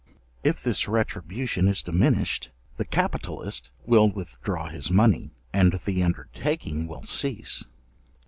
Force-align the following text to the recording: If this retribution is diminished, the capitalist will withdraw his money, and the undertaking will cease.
If 0.43 0.63
this 0.63 0.87
retribution 0.87 1.67
is 1.67 1.83
diminished, 1.83 2.49
the 2.77 2.85
capitalist 2.85 3.69
will 3.85 4.09
withdraw 4.09 4.67
his 4.67 4.89
money, 4.89 5.29
and 5.53 5.73
the 5.85 6.01
undertaking 6.01 6.87
will 6.87 7.03
cease. 7.03 7.65